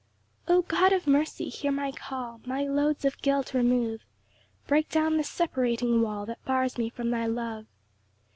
[0.47, 1.47] 1 O God of mercy!
[1.47, 4.01] hear my call, My loads of guilt remove;
[4.65, 7.67] Break down this separating wall That bars me from thy love.